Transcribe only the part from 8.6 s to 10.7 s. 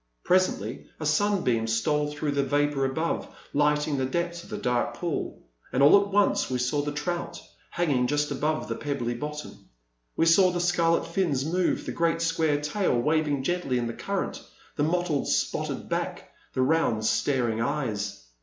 the pebbly bottom; we saw the